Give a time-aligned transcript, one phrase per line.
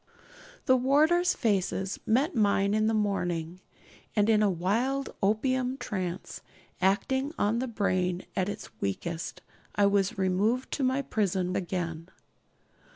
[0.65, 3.59] The warders' faces met mine in the morning;
[4.15, 6.41] and in a wild opium trance,
[6.81, 9.43] acting on the brain at its weakest,
[9.75, 12.09] I was removed to my prison again.